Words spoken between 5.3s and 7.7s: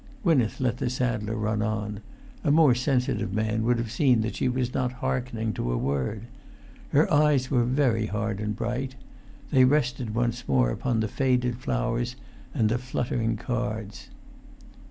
to a word. Her eyes were